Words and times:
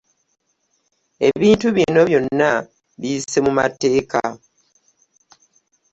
Ebintu 1.27 1.67
bino 1.77 2.01
byonna 2.09 2.51
biyise 2.99 3.39
mu 3.45 3.51
mateeka. 3.59 4.21